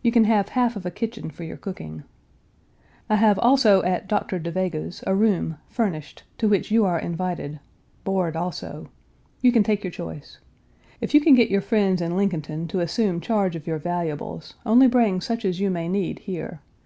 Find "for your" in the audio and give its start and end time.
1.28-1.58